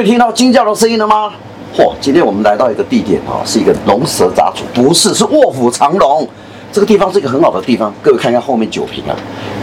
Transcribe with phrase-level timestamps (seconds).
[0.00, 1.30] 位听到惊叫的声音了吗？
[1.76, 6.26] 嚯，今天我们来到一个地点啊，是一个龙蛇杂处，不是，是卧虎藏龙。
[6.72, 9.12] 这个地方是一个很好的地方，各位看一下后面酒瓶啊，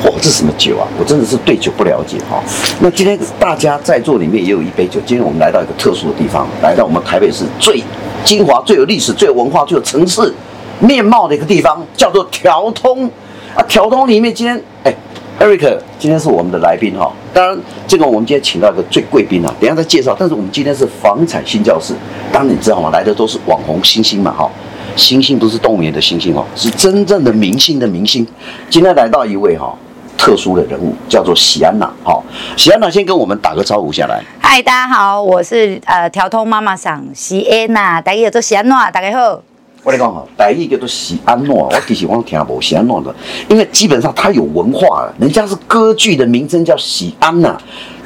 [0.04, 0.86] 嚯，这什么酒啊？
[1.00, 2.40] 我真的是对酒不了解哈。
[2.80, 5.00] 那今天大家在座里面也有一杯酒。
[5.08, 7.82] 今天我们来到一个特殊的地方，来到我们台北市最
[8.24, 10.32] 精华、最有历史、最有文化、最有城市
[10.80, 13.10] 面貌的一个地方，叫做条通
[13.56, 13.64] 啊。
[13.68, 14.94] 条通里面今天哎。
[15.40, 17.12] Eric，今天是我们的来宾哈。
[17.32, 20.16] 当然，这个我们今天请到一个最贵宾啊，等下再介绍。
[20.20, 21.94] 但是我们今天是房产新教室，
[22.32, 22.90] 当然你知道吗？
[22.90, 24.50] 来的都是网红星星嘛哈。
[24.96, 28.26] 星星不是动物园的星星哦，是真正的明星的明星。
[28.68, 29.72] 今天来到一位哈
[30.18, 32.20] 特殊的人物，叫做喜安娜哈。
[32.56, 34.24] 喜安娜先跟我们打个招呼下来。
[34.42, 39.44] 嗨，大家好，我是呃调通妈妈桑喜安娜，大家叫做喜安娜，大家好。
[39.88, 43.16] 我跟你讲哈，台语叫做喜安诺，我其实我听不喜安诺的，
[43.48, 47.58] 因为基本上它有文化，人家是歌剧的名称叫喜安娜，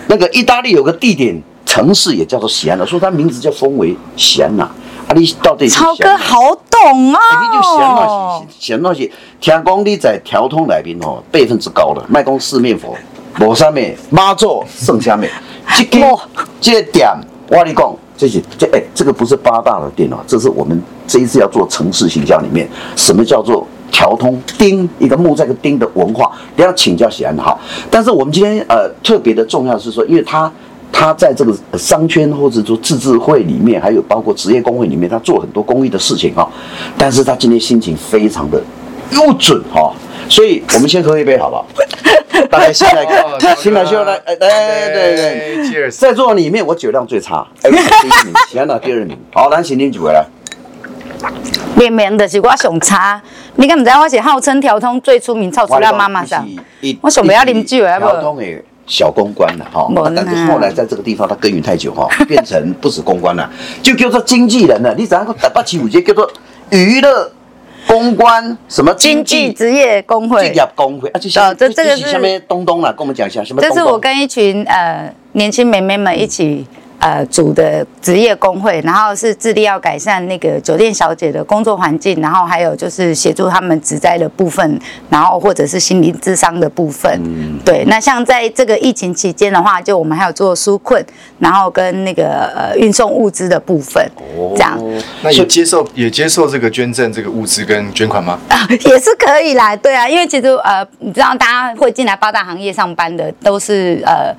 [0.06, 4.64] 那个意大利有个地点城市也叫做喜安娜，所以它名字就封为喜安娜。
[4.64, 12.96] 啊，你到底超哥好懂哦，欸、你就喜安娜，喜安娜是听讲你在条通来宾哦，辈分之高了，卖公四面佛，
[13.40, 13.76] 无啥物
[14.12, 15.22] 妈祖圣啥物，
[15.76, 16.20] 这个
[16.62, 17.10] 这个点
[17.48, 17.92] 我跟你讲。
[18.22, 27.58] 这些这哎，这个不是八大的店哦，这是我们这一次要做城市形象里面，什么叫做调通丁一个木在一个丁的文化，你要请教喜安哈。
[27.90, 30.52] 但是我们今天呃特别的重要是说，因为他
[30.92, 36.48] 他在这个商圈或者说自治会里面，还有包括职业工会里面，他做很多公益的事情哈。
[36.96, 38.62] 但是他今天心情非常的
[39.14, 39.92] 优准哈，
[40.30, 41.66] 所以我们先喝一杯好不好？
[42.50, 43.06] 大家先来，
[43.58, 44.50] 先来，先来，哎，对
[44.94, 50.26] 对对，在座里面我酒量最差，哎，第一名，喜安娜第二名，好，咱请您几位来。
[51.76, 53.22] 明明的是我上差，
[53.56, 56.48] 你敢不知道我是号称条通最出名、超出了妈妈桑，
[57.02, 58.06] 我想不要啉酒啊不？
[58.06, 58.44] 条通的
[58.88, 63.50] 小公关了哈，但是后来在这个地方他耕耘太久哈， 变成不止公关了，
[63.82, 64.94] 就叫做经纪人了。
[64.96, 66.30] 你怎样个八七五节叫做
[66.72, 67.32] 娱乐？
[67.88, 70.48] 公关什么经济职业工会？
[70.48, 73.62] 职业工会啊，这这这个是下面东东了，跟我们讲一下什么？
[73.62, 76.66] 这是我跟一群呃年轻美眉们一起。
[77.02, 84.80] 呃，组的职业工会，然后是致力要改善那个酒店小姐的工作环境，然后还有就是协助他们职灾的部分，
[85.10, 87.12] 然后或者是心理智商的部分。
[87.26, 87.84] 嗯，对。
[87.88, 91.04] 那像在这个疫情期间的话，就我们还有做纾困，
[91.40, 94.08] 然后跟那个呃运送物资的部分。
[94.38, 94.80] 哦，这样。
[95.24, 98.38] 那也接受也接受这个捐赠这个物资跟捐款吗？
[98.48, 99.76] 啊， 也是可以啦。
[99.76, 104.32] 对啊，因为其实呃，你知道大家会进来八大行业上班的，都是呃。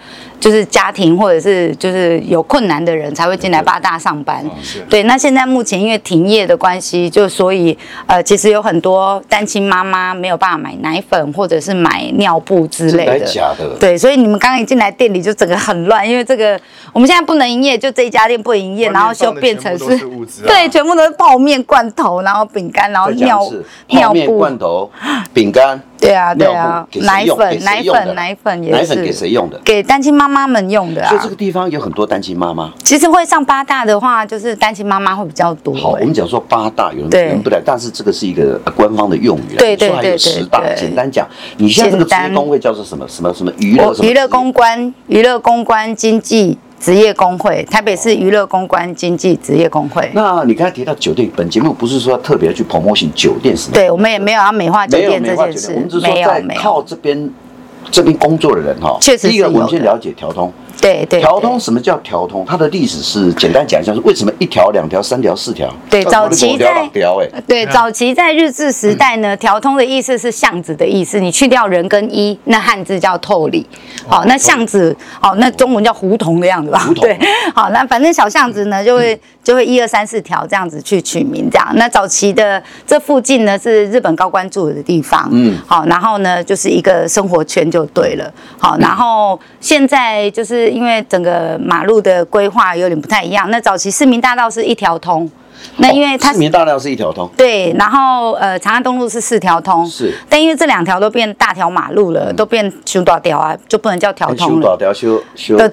[0.42, 4.44] 就是家庭或者是就是有困难的人才会进来八大上班，
[4.90, 5.04] 对。
[5.04, 7.74] 那现在目前因为停业的关系，就所以
[8.06, 13.20] 呃，其实有很多单亲妈妈没有办法买奶粉或者是买尿布之类的。
[13.20, 13.74] 假的。
[13.80, 16.60] 对，所以你们刚刚一进来店里就整个很乱，因为这个
[16.92, 19.98] 我们现在不能营业，就这一家店不营业，然后就变成是
[20.46, 23.50] 对，全部都是泡面、罐头，然后饼干，然后尿
[23.88, 24.90] 尿布、罐头、
[25.32, 25.80] 饼干。
[26.02, 28.76] 对啊，对啊，奶粉、奶粉、奶粉也是。
[28.76, 29.60] 奶粉给谁用的？
[29.64, 31.08] 给单亲妈妈们用的啊。
[31.08, 32.72] 所以这个地方有很多单亲妈妈。
[32.82, 35.72] 其实会上八大的话，就是单亲妈妈会比较多。
[35.74, 39.54] 好，我们讲说八大，有人不来，但是这个是一个官方的用语。
[39.56, 39.96] 对对对对。
[39.96, 41.24] 还有十大，简单讲，
[41.58, 43.06] 你现在这个职业工会叫做什么？
[43.06, 43.94] 什么什么娱乐？
[44.02, 46.58] 娱乐公关，娱乐公关经济。
[46.82, 50.10] 职业工会，台北市娱乐公关经济职业工会。
[50.14, 53.74] 那你刚才提到酒店，本节目不是说特别去 promotion 酒店什么？
[53.74, 56.60] 对，我们也没有要美化酒店这件事，没有，没有。
[56.60, 57.30] 靠这边
[57.88, 59.28] 这边工作的人哈，确实。
[59.28, 60.52] 第一个，我们先了解调通。
[60.82, 62.44] 对对，条通什么叫条通？
[62.46, 65.72] 它的历史是简单讲一下，是为什么一条、两条、三条、四条？
[65.88, 66.90] 对，早期在
[67.46, 73.64] 对早期在日治时代呢，条通的意思是巷子的意思，你去掉人跟一，那汉字叫透里。
[74.08, 76.90] 好，那巷子，好，那中文叫胡同的样子吧？
[77.00, 77.16] 对，
[77.54, 81.68] 好，那反正小巷子呢，就会就会一二三四条这样子去取名，这样。
[81.76, 90.72] 那早期的这附近呢，是日本高官住的地方，嗯，好，然后呢，就是一个生活圈就对了，好，然后现在就是。
[90.72, 95.30] 因为整个马路的规划有点不太一样，那早期市民大道是一条通，
[95.76, 104.62] 那因为它、哦、市民大道是一条通，对，然后呃长安东路是四条通，是，但因为这两条都变大条马路了，嗯、都变修大条啊，就不能叫条通了。
[104.62, 105.70] 修大条修修。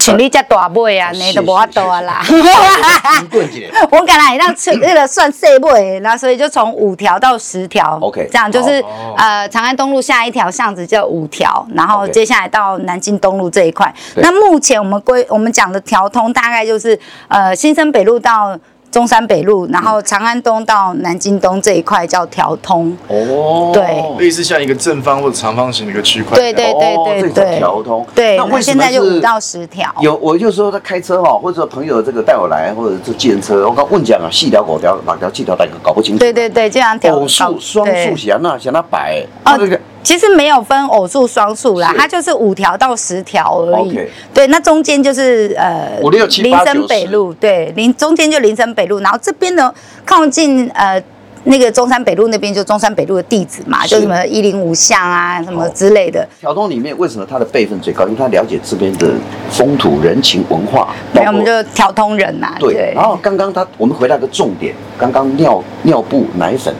[0.00, 2.22] 请你遮大尾啊，你都无法度啊啦。
[3.92, 8.82] 我敢来让出那个算细尾，那所以就从五条到十条，OK，这样就是
[9.16, 13.94] 呃长安东路下一条巷子叫五条，然后接下来到南京东路这一块。
[14.16, 16.98] 那目前我们规我们讲的条通大概就是
[17.28, 18.58] 呃新生北路到
[18.90, 22.96] 中山北路，然后长安东到南京东这一块叫条通。
[23.06, 26.36] 哦，对，类似像一个正方或者长方形的一个区块。
[26.36, 28.04] 对对对对对，条通。
[28.14, 29.88] 对，那现在就五到十条。
[30.00, 36.18] 有，我就说他开车哈，或者说朋友这个带我来，或者是计程车，我刚问讲啊，细条、狗条、哪条、细条，大家搞不清楚。
[36.18, 37.14] 对对对，这样条。
[37.14, 39.24] 偶数、双数，想那想那摆。
[39.44, 39.56] 哦，
[40.02, 43.98] 其实没有分偶数、双数啦，它就是五条到十条而已。
[44.32, 46.72] 对，那中间就是呃，五六七八九。
[46.72, 49.72] 林森北路，对，林中间就林森北路，然后这边呢
[50.04, 51.02] 靠近呃。
[51.44, 56.26] 那个中山北路那边就中山北路的地址嘛，就什么一零五巷啊，什么之类的。
[56.38, 58.04] 条通里面为什么他的辈分最高？
[58.04, 59.08] 因为他了解这边的
[59.50, 60.94] 风土人情文化。
[61.12, 62.56] 没有，我们就条通人呐、啊。
[62.58, 62.74] 对。
[62.74, 66.74] 对然后刚刚他，我们回到个重点，刚刚尿尿布奶粉，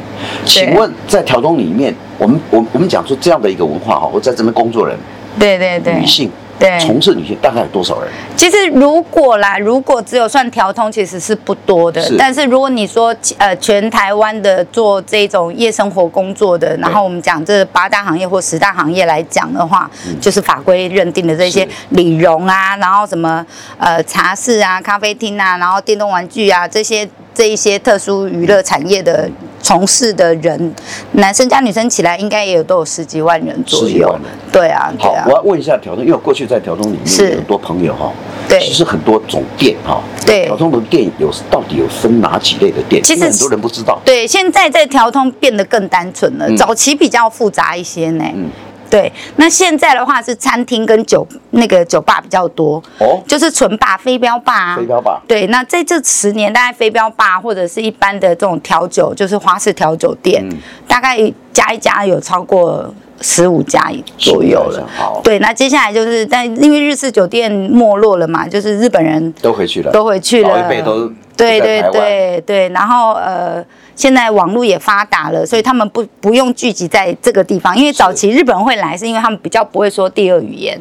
[0.44, 4.96] 请问在条通里面，我们我我们讲出这样的一个文化哈，我在这边工作人，
[5.38, 6.30] 对对对，女性。
[6.60, 8.12] 对，从事女性大概有多少人？
[8.36, 12.02] 其实如果啦，如果只有算调通，其实是不多的。
[12.02, 12.16] 是。
[12.18, 19.90] 但是如果你说呃，全台湾的做这种夜生活工作的，然后我们讲这八大行业或十大行业来讲的话，
[20.20, 23.44] 就是法规认定的这些理容啊，然后什么
[23.78, 29.31] 呃茶室啊、咖啡厅啊，然后电动玩具啊这些这一些特殊娱乐产业的。
[29.62, 30.75] 从事的人，
[31.12, 34.19] 男生加女生起来，应该也有都有十几万人左右。
[34.50, 35.23] 对啊，对啊。
[35.23, 38.11] 好，我要问一下条通，因为我过去在条通里面有很多朋友哈，
[38.49, 43.03] 对，其实很多种店哈，对，条通的店有到底有分哪几类的店？
[43.03, 44.00] 其实很多人不知道。
[44.03, 48.25] 对，现在在条通变得更单纯了，早期比较复杂一些呢。
[48.35, 48.50] 嗯。
[48.90, 55.20] 对，那现在的话是餐厅跟酒那个酒吧比较多哦，就是纯吧、飞镖吧、飞镖霸。
[55.28, 60.58] 对，那在这十年，大概飞镖霸或者是一般的这种调酒，就是花式调酒店，嗯、
[60.88, 61.16] 大概
[61.52, 64.88] 加一加有超过十五家左右了。
[64.96, 71.10] 好，对，那接下来就是，但因为日式酒店没落了嘛，就是日本人都回去了，都回去了，老一辈都
[71.40, 73.64] 对对对对，然后呃。
[73.96, 80.81] 现在网络也发达了，所以他们不不用聚集在这个地方，因为早期日本人会来，是因为他们比较不会说第二语言。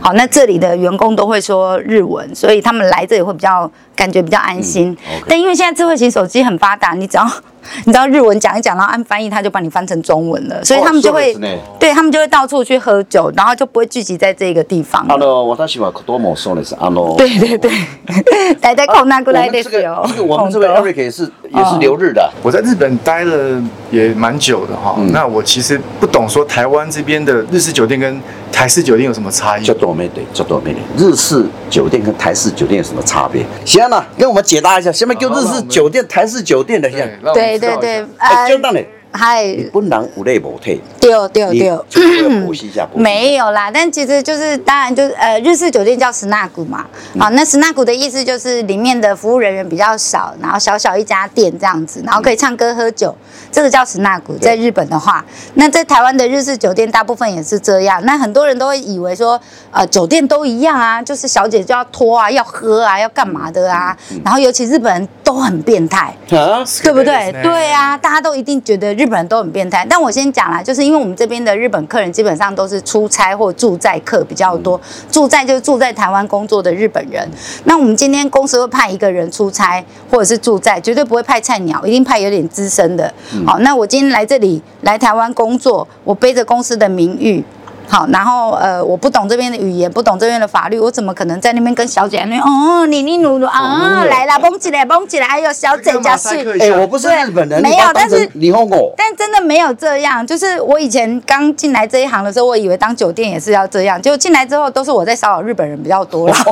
[0.00, 4.96] 好，那这里的员工都会说日文，所以他们来这里会比较感觉比较安心。
[5.26, 7.28] 但因为现在智慧型手机很发达，你只要。
[7.84, 11.36] 你知道日文讲一讲，然后按翻译，他就帮你翻成中文了，所以他们就会，
[11.78, 15.06] 对他们就会到处去喝酒，然后就不会聚集在这个地方。
[15.06, 17.18] Hello，我喜欢多么说的是 Hello。
[17.18, 17.70] 对对对，
[18.54, 19.46] 待在空那过来
[20.02, 22.30] 的时候，我们这位 Eric 也是也是留日的。
[22.42, 28.20] 我在日本待了也蛮久的哈，那我其实不懂说台湾这边的日式酒店跟
[28.52, 29.64] 台式酒店有什么差异？
[29.64, 33.44] 叫多美对，叫多美日式酒店跟台式酒店有什么差别？
[33.64, 37.32] 行了，跟我们解答一下，下面就日式酒店、台式酒店的现在。
[37.32, 37.58] 对。
[37.58, 38.48] 对对，呃，
[39.17, 41.71] 嗨，你不能无类无退，对对对，
[42.93, 46.85] 没有啦，但其实就是当然就是呃，日式酒店叫スナック嘛，
[47.17, 53.15] 好，那スナック的意思就是里面的服务人员比较少，然后小小一家店这样子，然后可以唱歌喝酒，
[53.49, 55.23] 这个叫スナック，在日本的话，
[55.53, 59.39] 那在台湾的日式酒店大部分也是这样，那很多人都会以为说，
[59.71, 66.13] 呃，酒店都一样啊，就是小姐就要拖啊，要喝啊，要干嘛的啊，然后尤其日本人都很变态，
[66.83, 67.31] 对不对？
[67.41, 68.93] 对啊，大家都一定觉得。
[69.00, 74.78] 日本人都很变态，但我先讲啦，就是因为我们这边的日本客人基本上都是出差或住在客比较多，
[75.10, 77.26] 住在就是住在台湾工作的日本人。
[77.64, 83.10] 那我们今天公司会派一个人出差或者是住在，绝对不会派菜鸟，一定派有点资深的。
[83.46, 87.42] 好，那我今天来这里来台湾工作，我背着公司的名誉。
[87.90, 106.34] 好，然后呃，我不懂这边的语言，不懂这边的法律，我怎么可能在那边跟小姐那边哦，你你努努啊，来啦，蹦起来，蹦起来，还有小姐加是，哎，我不是日本人，没有，但是你哄我，但真的没有这样，就是我以前刚进来这一行的时候，我以为当酒店也是要这样，结果进来之后都是我在骚扰日本人比较多了。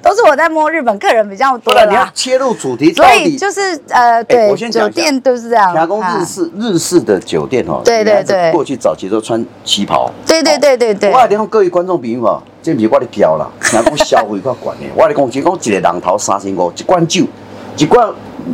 [0.00, 5.72] 都是我在摸日本客人比较多了，你要切入主题，所以就是呃，对，酒店都是这样。
[5.74, 11.10] 加工日式日式的酒店哦，对对对，过去早期都穿旗袍，对对对对对。
[11.10, 14.92] 我来讲各位观众朋友啊，这不是我的挑啦，加工消费较悬的。
[14.96, 17.24] 我来讲，只讲一个人头三千五，一罐酒，
[17.76, 18.08] 一罐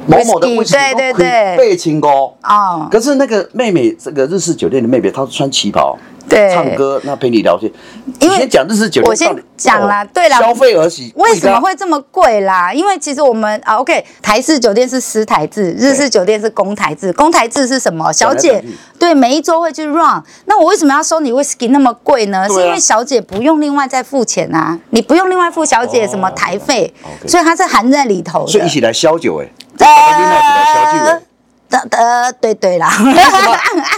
[0.06, 2.88] 某某的威士忌，对对对，八千五啊。
[2.90, 5.99] 可是那个妹妹，这个日式酒店的妹妹，她是穿旗袍。
[6.28, 7.73] 对，唱歌那陪你聊天，
[8.20, 12.73] 因为先讲日式酒店，我先讲啦，对啦，消费而起，为什么会这么贵啦？
[12.73, 17.12] 因为其实我们啊，OK，台式酒店是私台制，日式酒店是公台制。
[17.14, 18.12] 公台制是什么？
[18.12, 18.62] 小姐
[18.99, 22.47] 对每一桌会去 run，那我为什么要收你 whisky 那么贵呢？
[22.49, 26.92] 是因为小姐不用另外再付钱啊，你不用另外付小姐什么台费，
[27.26, 28.52] 所以它是含在里头的。
[28.52, 31.20] 所以一起来消酒哎，呃，
[31.70, 32.92] 的的对对啦，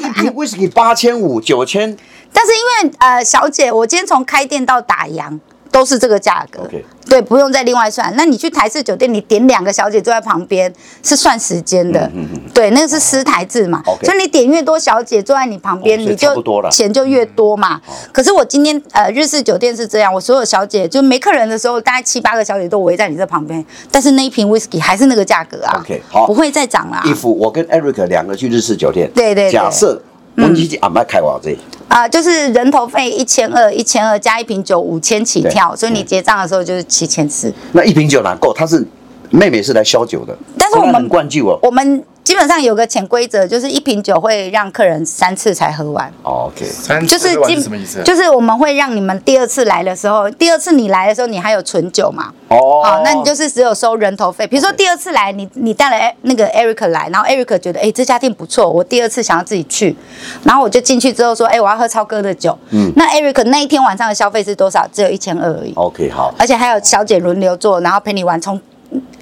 [0.00, 1.96] 一瓶 whisky 八千五九千。
[2.32, 5.38] 但是因为呃，小姐，我今天从开店到打烊，
[5.70, 6.68] 都是这个价格。
[7.08, 8.12] 对，不用再另外算。
[8.16, 10.72] 那你去台式酒店，你点两个小姐坐在旁边
[11.02, 12.00] 是算时间的。
[12.14, 12.40] 嗯嗯。
[12.54, 13.82] 对，那个是私台制嘛。
[14.02, 17.80] 所以你点越多小姐坐在你旁边，你就钱就越多嘛。
[18.12, 25.80] 可是我今天呃日式酒店是这样，我所有小姐就没客人的时候，大概七八个小姐都围在你这旁边，但是那一瓶 whisky 还是那个价格啊。
[25.80, 27.02] OK，好，不会再涨了。
[27.04, 29.10] 衣服，我跟 Eric 两个去日式酒店。
[29.12, 29.50] 对对。
[29.50, 30.00] 假设。
[30.36, 31.58] 我们已安排开多少这？
[31.90, 37.52] 啊，就是人头费一千二，一千二加一瓶酒五千起跳，所以你结账的时候就是七千四。
[37.72, 38.52] 那一瓶酒哪够？
[38.54, 38.86] 他是
[39.30, 42.02] 妹妹是来消酒的，但是我们很灌酒哦，我们。
[42.40, 46.10] 基本上有个潜规则，就是一瓶酒会让客人三次才喝完。
[46.22, 48.02] OK，三次就是什么意思？
[48.02, 52.32] 就是我们会让你们第二次来的时候，第二次你来的时候，你还有存酒嘛？
[52.48, 54.46] 哦，好，那你就是只有收人头费。
[54.46, 59.94] 比如说第二次来，你你带了那个 Eric 来，然后 Eric 觉得哎这家店不错，我第二次想要自己去，
[60.42, 62.58] 然后我就进去之后说哎我要喝超哥的酒。
[62.70, 64.88] 嗯，那 Eric 那一天晚上的消费是多少？
[64.90, 65.74] 只有一千二而已。
[65.74, 68.58] OK，好，而且还有小姐轮流坐，然后陪你玩从。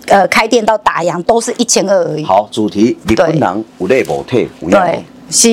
[0.07, 2.25] 呃，开店到打烊都是一千二而已。
[2.25, 5.49] 好，主题日本人有累无退，对，是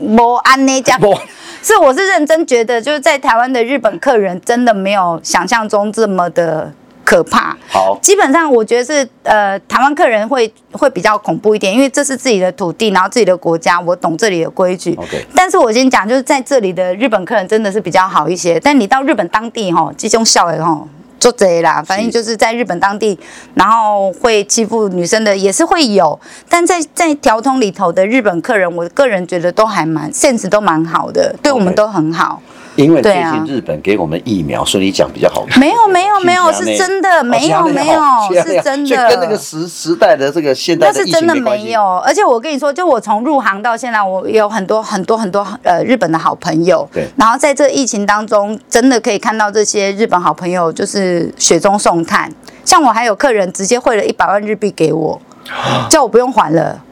[0.00, 0.96] 无安那家，
[1.62, 6.72] 是我是认真觉得，就是在台湾的日本客人真的没有想象中这么的
[7.04, 7.56] 可怕。
[7.68, 14.94] 好，基本上我觉得是呃，台湾客人会会比较恐怖一点，因为这是自己的土地，然后自己的国家，我懂这里的规矩。
[14.94, 20.86] OK，但是我先讲，就是在这里的日本客人真的是比较好一些，但你到日本当地吼，这种笑的吼。
[21.18, 23.18] 做贼啦，反正就是在日本当地，
[23.54, 26.18] 然后会欺负女生的也是会有，
[26.48, 32.40] 但在在条通里头的日本客人，我个人觉得都还蛮 sense 都蛮好的，对我们都很好。
[32.76, 35.44] 因为最近日本给我们疫苗，所以你讲比较好。
[35.58, 38.00] 没有没有没有，是真的没有没有
[38.44, 40.92] 是真的，跟那个时时代的这个现代。
[40.92, 46.86] 那是真的没有，而且我跟你说，就我从入行到现在，我有很多很多很多呃日本的好朋友。
[46.92, 47.06] 对。
[47.16, 52.30] 然后在这疫情当中，真的可以看到这些日本好朋友就是雪中送炭。
[52.64, 55.20] 像我还有客人直接汇了一百万日币给我，
[55.88, 56.82] 叫我不用还了。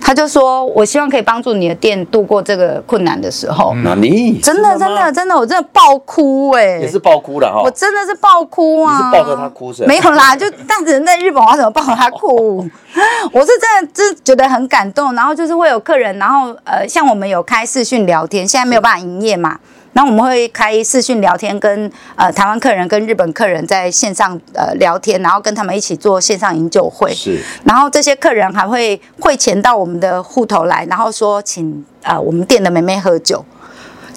[0.00, 6.78] 他就说：“我希望可以帮助你的店度过这个困难的时候。”那你真的真的真的，我真的爆哭哎！
[6.78, 7.62] 也是爆哭了哈！
[7.62, 9.12] 我真的是爆哭啊！
[9.12, 9.84] 抱着他哭是？
[9.84, 12.66] 没有啦，就但是人在日本，我怎么抱着他哭？
[13.32, 15.14] 我是真的，就是觉得很感动。
[15.14, 19.58] 然后就是会有客人，然后呃，像我们有开视讯聊天，现在没有办法营业嘛。
[19.92, 27.12] 然后我们会开视讯聊天，跟呃台湾客人跟日本客人在线上呃聊天，然后跟他们一起做线上饮酒会。
[27.12, 27.40] 是。
[27.64, 33.44] 然后这些客人还会汇钱到我们的户头来，然后说请呃我们店的妹妹喝酒，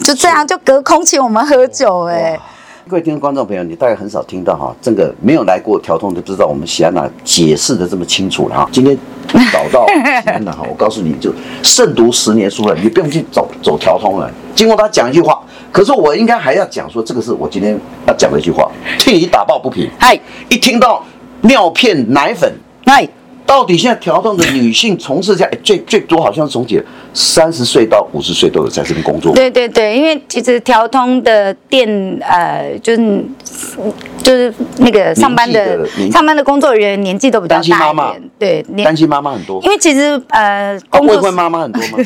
[0.03, 2.39] 就这样就隔空请我们喝酒哎、欸。
[2.85, 8.69] 各位听众观众朋友，你大概很少听到哈，这个没有来过条通的不知道我们喜安娜解释的这么清楚了哈。
[8.73, 8.97] 今天
[9.53, 9.87] 找到
[10.21, 14.29] 喜安娜哈， 我告诉你就胜读十年书了，你不用去走走条通了。
[14.53, 15.41] 经过他讲一句话。
[15.71, 19.89] 可是我应该还要讲说，这个是我今天要讲的一句话，替你打抱不平。
[19.97, 21.03] 嗨，一听到
[21.41, 22.53] 尿片奶粉，
[22.85, 23.07] 嗨。
[23.45, 26.81] 到底现在调通的女性从事这样最最多好像从几
[27.13, 29.33] 三十岁到五十岁都有在这边工作。
[29.35, 31.87] 对对对，因为其实调通的店
[32.21, 33.23] 呃，就是
[34.23, 37.77] 就是那个上班的，的上班的工作人员年纪都比较大一点。
[37.79, 39.61] 妈妈对，单亲妈妈很多。
[39.63, 41.97] 因为其实呃，工作、啊、未婚妈妈很多吗？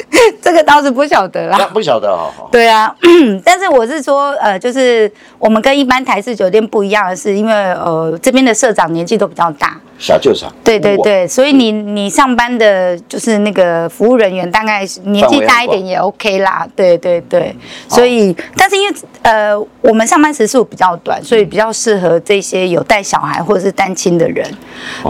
[0.40, 1.68] 这个倒是不晓得啦。
[1.72, 2.16] 不晓得。
[2.50, 2.94] 对啊，
[3.44, 9.78] 但是我是说呃，就是我们跟一般台式酒店不一样的是，因为呃这边的社长年纪都比较大。
[9.98, 16.68] 小舅长，对对对，所以你你上班的就是那个服务人员，大概年纪大一点也 OK 啦。
[16.76, 17.56] 对对对，
[17.88, 24.46] 所以但是因为呃我们上班时数比较短，所以比较适合这些有带小孩或者是单亲的人。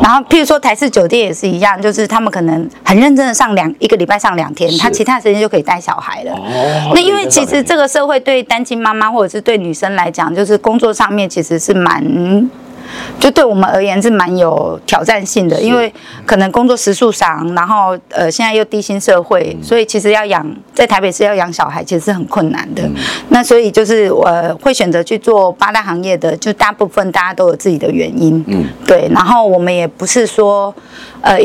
[0.01, 6.33] 然后譬如说台式酒店也是一样，就是他们可能很认真的上两一个礼拜上两天，他其他时间就可以带小孩了。
[6.95, 12.49] 那因为其实这个社会对单亲妈妈或者是对女生来讲，就是工作上面其实是蛮。
[13.19, 15.93] 就对我们而言是蛮有挑战性的，因为
[16.25, 22.89] 可能工作时数长，然后呃现在又低薪社会，所以其实要养在台北市要养小孩其实是很困难的。
[23.31, 24.27] 那所以就是我
[24.63, 29.09] 会选择去做八大行业的，就大部分大家都有自己的原因，嗯，对。
[29.13, 30.75] 然后我们也不是说
[31.21, 31.39] 呃，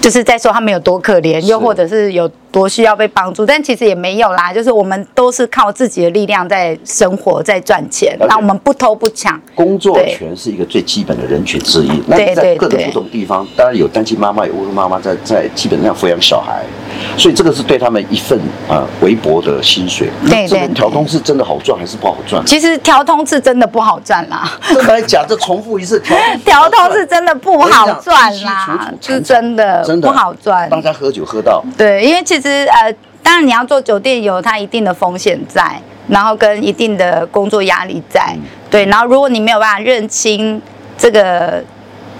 [0.00, 2.30] 就是在说他们有多可怜，又或者是有。
[2.52, 8.14] 多需要被帮助，但其实也没有啦，就是我们都是靠自己的力量在生活，在赚钱。
[8.28, 12.02] 那我们不偷不抢，工作权是一个最基本的人权之一。
[12.06, 16.62] 那在各种不同地方，当然有单亲妈妈，有未婚妈妈在在基本上抚养小孩，
[17.16, 20.10] 所以这个是对他们一份啊微薄的薪水。
[20.28, 22.44] 对对，调通是真的好赚还是不好赚？
[22.44, 24.46] 其实调通是真的不好赚啦。
[24.60, 25.98] 真的来讲，这重复一次，
[26.44, 30.68] 调通是 真的不好赚啦，是真的真的不好赚。
[30.68, 32.41] 大家喝酒喝到对，因为其实。
[32.42, 38.36] 其实呃，当然你要做酒店有它一定的风险在，然后跟一定的工作压力在。
[38.68, 40.60] 对，然后如果你没有办法认清
[40.98, 41.62] 这个。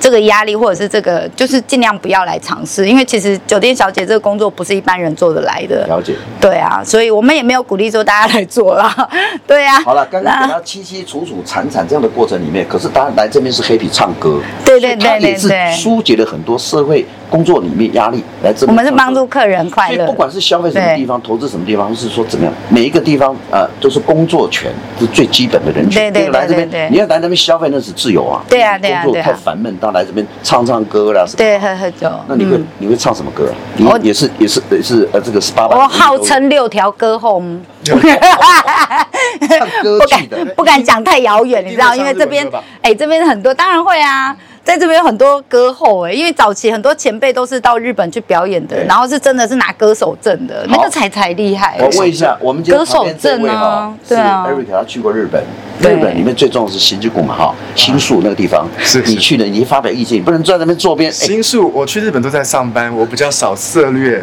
[0.01, 5.87] 这个压力或者是这个，就是尽量不要来尝试，因为其实酒店小姐这个工作不是一般人做得来的。
[5.87, 6.17] 了解。
[6.41, 8.93] 对啊，所以我们也没有鼓励说大家来做啦。
[9.47, 9.81] 对啊。
[9.83, 18.69] 好了，刚刚给他凄凄楚楚惨惨这样的过程里面，可是大家来这边是 happy 唱歌，对对对对对，疏解了很多社会工作里面压力来这边。
[18.69, 20.05] 我们是帮助客人快乐。
[20.05, 26.13] 不管是消费什么地方，投资什么地方，是说怎么样，每一个地方呃都是工作权是最基本的人权。
[26.13, 26.89] 对对对对对。
[26.91, 28.43] 你要来这边消费那是自由啊。
[28.49, 29.05] 对啊对啊。
[29.05, 30.73] 工作太烦闷，到来这边唱唱。
[30.73, 32.11] 唱歌啦，对，喝喝酒。
[32.27, 33.53] 那你会你会唱什么歌？
[33.77, 35.69] 你也是也是也是呃，这个十八。
[35.69, 37.43] 我号称六条歌后。
[37.85, 42.49] 唱歌剧的，不敢讲太遥远，你知道，因为这边
[42.81, 44.35] 哎，这边很多，当然会啊。
[44.65, 51.77] 在这边有很多歌后哎，因为早期很多前辈都是到日本去表演的，然后是真的是拿歌手证的，那个才才厉害。
[51.81, 55.43] 我问一下，我们歌手证啊，对啊，Eric 他去过日本，
[55.81, 61.13] 日本里面最重要的是新宿嘛哈，新宿那个地方，是你去的，你发表意见，你不能坐在那边坐边。
[61.13, 64.23] 新宿，我去日本都在上班，我比较少涉猎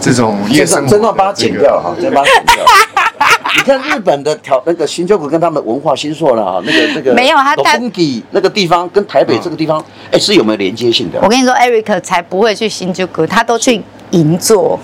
[0.00, 0.88] 这种夜生活。
[0.88, 2.64] 真的把它剪掉哈， 真的把它剪掉。
[3.56, 7.78] 你看日本的条那个新宿跟他们的文化新说了啊，那个那个没有他他
[8.30, 11.18] 那个地方跟台北这个地方，哎，是有没有连接性的？
[11.22, 14.78] 我跟你说，Eric 才不会去新宿，他都去银座，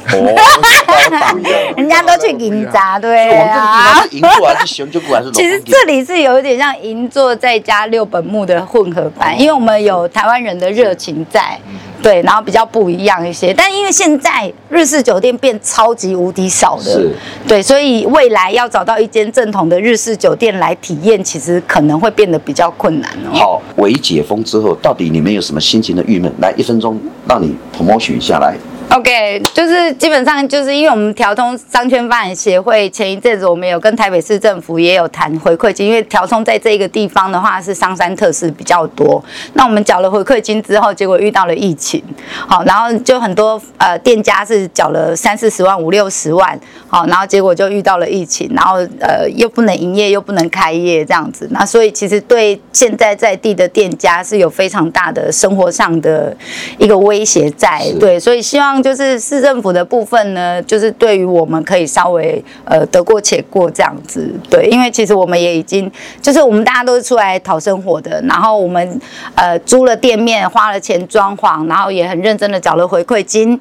[1.77, 4.05] 人家都去银座，对啊。
[4.11, 5.31] 银座还是新宿还是？
[5.33, 11.59] 其实这里是有一点像银座再加六本木的混合版，因为我们有台湾人的热情在。
[12.03, 17.03] 对，然后比较不一样一些，但因为现在日式酒店变超级无敌少的，
[17.49, 23.33] 对，所以未来要找到一间正统的日式酒店来体验，其实可能会变得比较困难哦。
[23.33, 26.31] 好，微解封之后，到底你们有什么心情的郁闷？
[26.43, 28.55] 来，一分钟让你 promotion 下来。
[28.95, 39.21] OK，就是基本上就是因为我们调通商圈发展协会前一阵子我们有跟台北市政府也有谈回馈金，因为调通在这个地方的话是商山特色比较多，
[39.55, 42.01] 那我们缴了回馈金之后，结果遇到了疫情，
[42.47, 56.37] 好，然后就很多呃店家是缴了三四十万、五六十万，好，然后结果就遇到了疫情，然后呃又不能营业又不能开业这样子，那所以其实对现在在地的店家是有非常大的生活上的
[56.79, 58.84] 一个威胁在，对，所以希望。
[58.85, 69.01] 就是市政府的部分呢，就是对于我们可以稍微呃得过且过这样子，对，因为其实我们也已经就是我们大家都是出来讨生活的，然后我们
[69.37, 73.59] 呃租了店面，花了钱装潢，然后也很认真的缴了回馈金，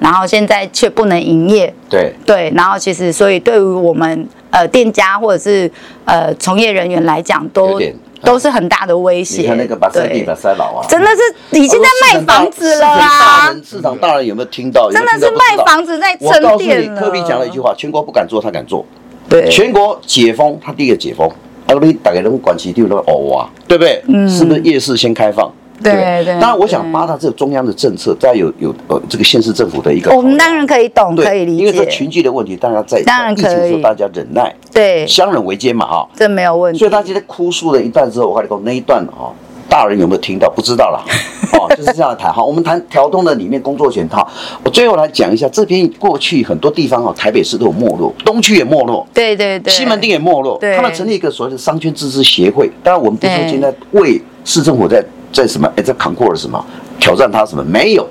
[0.00, 5.70] 然后现在却不能营业，对对，然后其实所以对于我们呃店家或者是
[6.04, 7.80] 呃从业人员来讲都。
[8.24, 9.42] 都是很大的威胁。
[9.42, 13.54] 你看那个把塞地把塞老啊，真的是已经在卖房子了啊！
[13.64, 14.90] 市场大人有没有听到？
[14.90, 16.50] 真的是卖房子在沉淀了。
[16.52, 18.84] 我告诉你，柯 P 讲了一句话：全国不敢做，他敢做。
[19.28, 21.28] 对，全国解封，他第一个解封。
[21.66, 24.02] 啊，你大概能管其地都哦哇，对不对？
[24.08, 25.50] 嗯，是不是夜市先开放？
[25.82, 25.92] 对
[26.24, 31.64] 对，当然，我想八大这个中央的政策，再有有呃这个县市政府的一个，我们当然可以懂，可以理解。
[31.64, 36.78] 因为这群聚的问题，大家在疫情的时候大家忍耐，对，相忍为艰嘛哈，这没有问题。
[36.78, 39.32] 所以他今天哭诉了一段之后，我跟你讲那一段哈，
[39.68, 40.48] 大人有没有听到？
[40.48, 41.04] 不知道了，
[41.58, 42.42] 哦，就是这样的谈哈。
[42.42, 44.26] 我们谈调通的里面工作权哈，
[44.62, 52.70] 我最后来讲一下这边过去很多地方哈，台北市都有没落，东区也没落，对对对，西门町也没落，对，他们成立一个所谓的商圈自治协会。
[52.82, 55.04] 当然，我们不是说现在为市政府在。
[55.34, 55.70] 在什么？
[55.76, 56.64] 哎，在扛过了什么？
[56.98, 57.62] 挑战他什么？
[57.64, 58.08] 没有。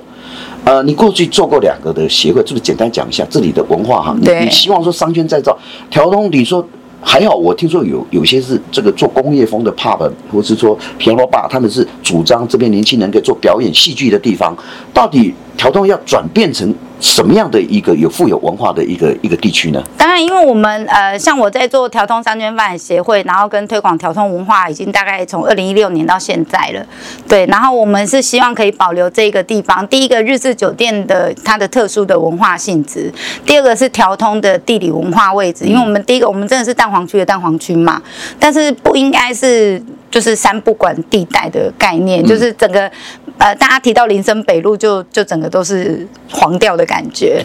[0.64, 4.16] 呃，你过去做过两个的协会，是不是简单讲一下这里的文化哈？
[4.20, 5.56] 你你希望说商圈再造，
[5.90, 6.64] 条通你说
[7.02, 14.56] 还好，我听说有有些是这个做工业风的 pub，或是说皮罗坝，他们是主张这边年轻人可以做表演戏剧的地方，
[14.92, 16.72] 到底条通要转变成？
[17.00, 19.82] 什么样的一个有富有文化的一个一个地区呢？
[19.98, 26.86] 当然，因为我们呃，像我在做调通三圈发展协会，然后跟推广调通文化，已经大概从二零一六年到现在了。
[27.28, 29.86] 对，然后我们是希望可以保留这个地方。
[29.88, 33.12] 第一个，日式酒店的它的特殊的文化性质；
[33.44, 35.64] 第二个是调通的地理文化位置。
[35.64, 38.00] 因为我们第一个，我们真的是蛋黄区的蛋黄区嘛，
[38.38, 42.90] 但是不应该是就是三不管地带的概念，就是整个。
[43.36, 46.93] 呃，大家提到林森北路就，就就整个都是黄掉的感觉。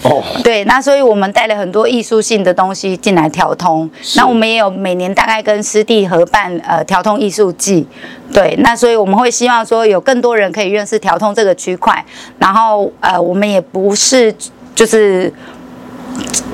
[0.04, 3.90] 哦，对，那所以我们带了很多艺术性的东西进来调通。
[4.16, 7.88] 那我们也有每年大概跟师弟合办呃调通艺术季。
[8.34, 12.04] 对，那所以我们会希望说有更多人可以认识调通这个区块。
[12.38, 14.34] 然后呃，我们也不是
[14.76, 15.34] 就是。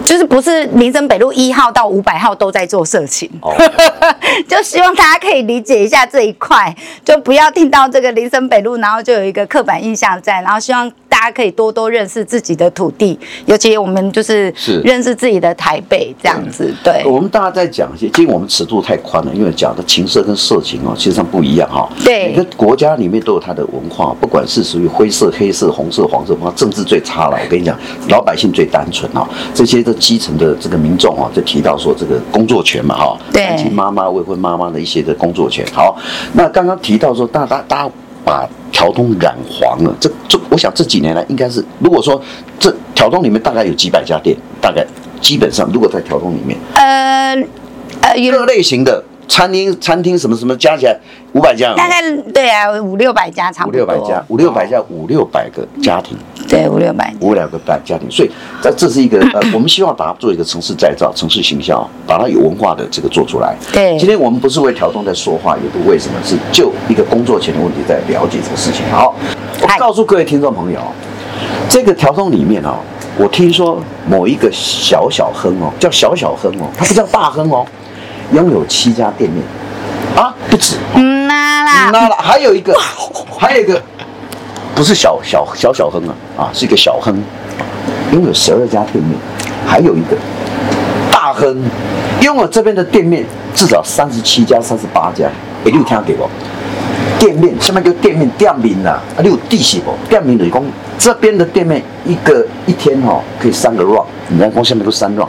[0.04, 3.56] 就是不是林森北路一号到五百号都在做色情，oh.
[4.48, 10.92] 就希望大家可以理解一下这一块，就不要听到这个林森北路，然后就有一个刻板印象在，然后希望
[11.26, 16.72] 大家可以多多认识自己的土地，尤其我们就是是认识自己的台北这样子。
[16.84, 21.90] 对，我们大家在讲一些，因为我们尺度太宽了，因为讲的情色跟色情哦，其实上不一样哈。
[22.04, 27.40] 对，每个国家里面都有它的文化，不管是属于灰色、黑色、红色、黄色，政治最差了。
[27.44, 27.76] 我跟你讲，
[28.10, 35.66] 老百姓最单纯啊，这些的基层的这个民众啊，就提到说这个工作权嘛哈，单亲妈妈、未婚妈妈的一些的工作权。
[35.74, 35.98] 好，
[36.34, 37.92] 那刚刚提到说，大大大家
[38.26, 42.20] 把条通染黄了，这这，我想这几年来应该是，如果说
[42.60, 44.86] 这条通里面大概有几百家店，大概
[45.22, 47.36] 基本上如果在条通里面，呃
[48.02, 49.04] 呃，各类型的。
[49.28, 50.98] 餐厅、餐厅什么什么加起来
[51.34, 52.02] 五百家，大概
[52.34, 53.82] 对啊，五六百家差不多。
[53.82, 56.18] 五六百家，五六百家，五六百个家庭。
[56.48, 57.14] 对，五六百。
[57.20, 63.56] 五六个百家庭，所以这这是一个呃， 我们希望把它做一个城市再造、城市形象，把它有文化的这个做出来。
[63.74, 63.98] 对。
[63.98, 68.86] 今天我们不是为条通在说话，也不为什么，是就一个工作前的问题在了解这个事情。
[68.92, 69.16] 好，
[69.62, 70.80] 我告诉各位听众朋友，
[71.68, 72.76] 这个条通里面哦，
[73.18, 77.66] 我听说某一个小小亨哦，叫小小亨哦，他不叫大亨哦。
[78.34, 79.44] 拥有七家店面，
[80.16, 82.76] 啊，不止，嗯啦啦，嗯啦啦，还有一个，
[83.38, 83.82] 还有一个，
[84.74, 87.16] 不是小小小小亨啊，啊，是一个小亨，
[88.12, 89.18] 拥有十二家店面，
[89.66, 90.18] 还有一个
[91.12, 91.64] 大亨，
[92.22, 95.28] 拥有这边的店面至少三十七家、三十八家，
[95.64, 96.28] 哎，你有听到给不？
[97.20, 99.96] 店面，下面叫店面，店名呐，啊，你有地势不？
[100.10, 100.64] 店名就是讲
[100.98, 105.28] 这边的店面一个一天哈可以三个 round，你看讲下面都三 round。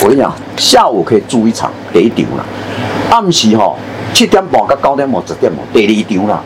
[0.00, 2.44] 我跟你讲，下午可以租一场第一场啦，
[3.10, 3.76] 暗时吼
[4.14, 6.40] 七点半到九点半十点半第二场啦，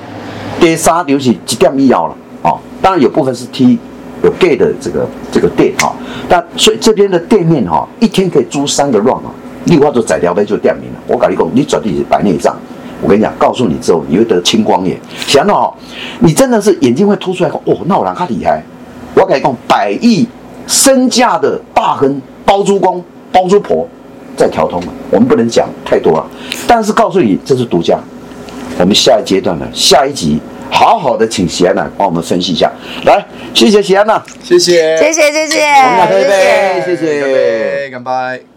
[0.59, 2.59] 第三场是一点以后了哦。
[2.81, 3.79] 当然有部分是 T
[4.23, 5.95] 有 gay 的这个这个店哈，
[6.29, 9.31] 但所以这边的店面哈，一天可以租三个 round 啊。
[9.67, 10.99] 另外就宰掉呗就店名了。
[11.07, 12.57] 我跟你讲，你绝对是白内障。
[13.01, 14.99] 我跟你讲，告诉你之后你会得青光眼。
[15.27, 15.75] 想到哦，
[16.21, 18.63] 你真的是眼睛会凸出来哦，那我人较厉害。
[19.15, 20.27] 我跟你讲，百亿
[20.67, 23.05] 身价的大亨包租公。
[23.33, 23.89] 包租婆
[24.37, 26.27] 在调通了，我们不能讲太多了，
[26.67, 27.99] 但是告诉你这是独家。
[28.79, 30.41] 我们下一阶段呢，下一集
[30.71, 32.71] 好好的请喜安娜帮我们分析一下。
[33.05, 38.05] 来，谢谢喜安娜，谢谢，谢谢，谢谢，我们俩喝一杯，谢谢，干杯，干
[38.39, 38.52] 杯。